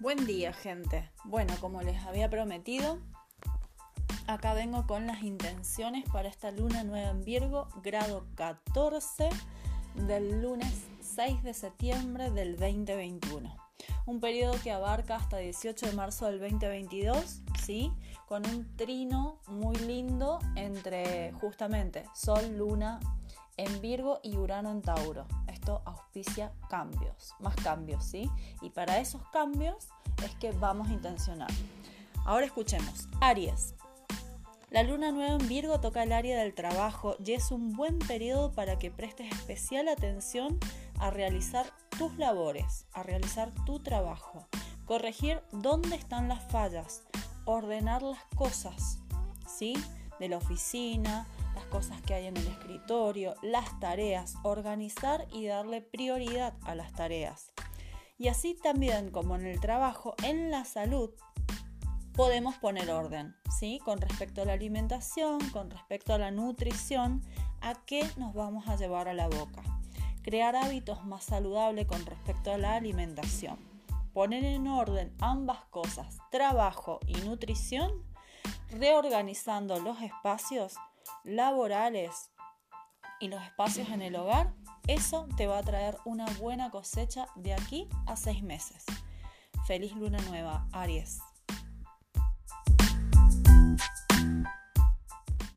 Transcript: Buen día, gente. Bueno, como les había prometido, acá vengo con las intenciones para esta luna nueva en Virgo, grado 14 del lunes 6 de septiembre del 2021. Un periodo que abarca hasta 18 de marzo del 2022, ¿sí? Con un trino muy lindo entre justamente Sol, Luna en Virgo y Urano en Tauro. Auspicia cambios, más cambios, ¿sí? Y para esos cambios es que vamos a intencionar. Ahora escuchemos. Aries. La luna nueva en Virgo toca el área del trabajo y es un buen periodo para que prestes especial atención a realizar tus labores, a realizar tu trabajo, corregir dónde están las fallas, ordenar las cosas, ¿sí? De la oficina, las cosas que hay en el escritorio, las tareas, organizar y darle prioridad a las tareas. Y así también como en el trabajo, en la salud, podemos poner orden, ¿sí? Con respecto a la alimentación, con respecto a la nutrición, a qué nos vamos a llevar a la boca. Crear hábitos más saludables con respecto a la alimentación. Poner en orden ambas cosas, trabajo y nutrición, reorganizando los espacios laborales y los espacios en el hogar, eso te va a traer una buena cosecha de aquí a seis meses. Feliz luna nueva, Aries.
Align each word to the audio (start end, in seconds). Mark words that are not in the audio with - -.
Buen 0.00 0.26
día, 0.26 0.52
gente. 0.52 1.10
Bueno, 1.24 1.52
como 1.60 1.82
les 1.82 2.00
había 2.04 2.30
prometido, 2.30 3.00
acá 4.28 4.54
vengo 4.54 4.86
con 4.86 5.08
las 5.08 5.24
intenciones 5.24 6.08
para 6.12 6.28
esta 6.28 6.52
luna 6.52 6.84
nueva 6.84 7.10
en 7.10 7.24
Virgo, 7.24 7.66
grado 7.82 8.24
14 8.36 9.28
del 10.06 10.40
lunes 10.40 10.72
6 11.00 11.42
de 11.42 11.52
septiembre 11.52 12.30
del 12.30 12.52
2021. 12.56 13.56
Un 14.06 14.20
periodo 14.20 14.54
que 14.62 14.70
abarca 14.70 15.16
hasta 15.16 15.38
18 15.38 15.86
de 15.86 15.92
marzo 15.92 16.26
del 16.26 16.38
2022, 16.38 17.42
¿sí? 17.60 17.92
Con 18.28 18.46
un 18.46 18.76
trino 18.76 19.40
muy 19.48 19.74
lindo 19.78 20.38
entre 20.54 21.32
justamente 21.40 22.04
Sol, 22.14 22.56
Luna 22.56 23.00
en 23.56 23.80
Virgo 23.80 24.20
y 24.22 24.36
Urano 24.36 24.70
en 24.70 24.80
Tauro. 24.80 25.26
Auspicia 25.84 26.52
cambios, 26.68 27.34
más 27.40 27.54
cambios, 27.56 28.04
¿sí? 28.04 28.30
Y 28.62 28.70
para 28.70 28.98
esos 28.98 29.22
cambios 29.30 29.88
es 30.24 30.34
que 30.36 30.52
vamos 30.52 30.88
a 30.88 30.92
intencionar. 30.92 31.50
Ahora 32.24 32.46
escuchemos. 32.46 33.08
Aries. 33.20 33.74
La 34.70 34.82
luna 34.82 35.12
nueva 35.12 35.36
en 35.36 35.48
Virgo 35.48 35.80
toca 35.80 36.02
el 36.02 36.12
área 36.12 36.38
del 36.38 36.54
trabajo 36.54 37.16
y 37.24 37.32
es 37.32 37.50
un 37.50 37.72
buen 37.72 37.98
periodo 37.98 38.52
para 38.52 38.78
que 38.78 38.90
prestes 38.90 39.32
especial 39.32 39.88
atención 39.88 40.58
a 40.98 41.10
realizar 41.10 41.64
tus 41.96 42.18
labores, 42.18 42.86
a 42.92 43.02
realizar 43.02 43.50
tu 43.64 43.78
trabajo, 43.78 44.46
corregir 44.84 45.40
dónde 45.52 45.96
están 45.96 46.28
las 46.28 46.44
fallas, 46.50 47.02
ordenar 47.46 48.02
las 48.02 48.22
cosas, 48.36 48.98
¿sí? 49.46 49.72
De 50.20 50.28
la 50.28 50.36
oficina, 50.36 51.26
las 51.58 51.66
cosas 51.66 52.00
que 52.02 52.14
hay 52.14 52.26
en 52.26 52.36
el 52.36 52.46
escritorio, 52.46 53.34
las 53.42 53.80
tareas, 53.80 54.36
organizar 54.44 55.26
y 55.32 55.46
darle 55.46 55.82
prioridad 55.82 56.54
a 56.62 56.76
las 56.76 56.92
tareas. 56.92 57.50
Y 58.16 58.28
así 58.28 58.54
también 58.54 59.10
como 59.10 59.34
en 59.34 59.44
el 59.44 59.58
trabajo, 59.58 60.14
en 60.22 60.52
la 60.52 60.64
salud, 60.64 61.10
podemos 62.14 62.54
poner 62.58 62.88
orden, 62.92 63.34
¿sí? 63.58 63.80
Con 63.84 64.00
respecto 64.00 64.42
a 64.42 64.44
la 64.44 64.52
alimentación, 64.52 65.40
con 65.50 65.68
respecto 65.68 66.14
a 66.14 66.18
la 66.18 66.30
nutrición, 66.30 67.22
a 67.60 67.74
qué 67.86 68.08
nos 68.16 68.34
vamos 68.34 68.68
a 68.68 68.76
llevar 68.76 69.08
a 69.08 69.14
la 69.14 69.26
boca. 69.26 69.62
Crear 70.22 70.54
hábitos 70.54 71.04
más 71.06 71.24
saludables 71.24 71.88
con 71.88 72.06
respecto 72.06 72.52
a 72.52 72.58
la 72.58 72.74
alimentación. 72.74 73.58
Poner 74.12 74.44
en 74.44 74.68
orden 74.68 75.12
ambas 75.20 75.64
cosas, 75.70 76.18
trabajo 76.30 77.00
y 77.08 77.14
nutrición, 77.14 77.90
reorganizando 78.70 79.80
los 79.80 80.00
espacios 80.02 80.76
laborales 81.28 82.30
y 83.20 83.28
los 83.28 83.42
espacios 83.42 83.88
en 83.90 84.02
el 84.02 84.16
hogar, 84.16 84.54
eso 84.86 85.28
te 85.36 85.46
va 85.46 85.58
a 85.58 85.62
traer 85.62 85.98
una 86.04 86.26
buena 86.38 86.70
cosecha 86.70 87.26
de 87.36 87.52
aquí 87.54 87.88
a 88.06 88.16
seis 88.16 88.42
meses. 88.42 88.84
Feliz 89.66 89.94
luna 89.94 90.18
nueva, 90.28 90.66
Aries. 90.72 91.20